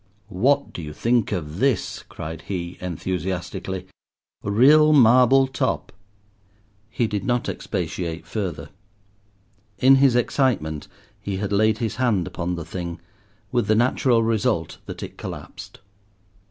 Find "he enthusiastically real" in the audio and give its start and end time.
2.47-4.93